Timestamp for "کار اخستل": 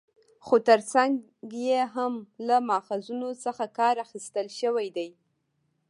3.77-4.47